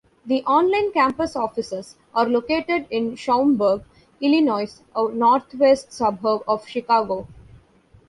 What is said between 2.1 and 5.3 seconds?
are located in Schaumburg, Illinois, a